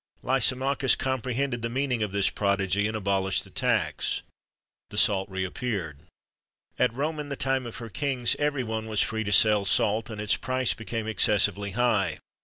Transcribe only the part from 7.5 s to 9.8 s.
of her Kings, every one was free to sell